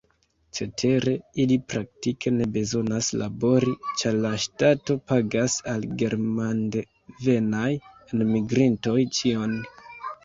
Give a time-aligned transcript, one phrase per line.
[0.59, 1.11] Cetere,
[1.43, 9.59] ili praktike ne bezonas labori, ĉar la ŝtato pagas al germandevenaj enmigrintoj ĉion.